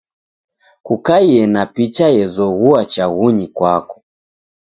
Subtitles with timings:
[0.85, 3.97] Kukaie na picha ezoghua chaghunyi kwako.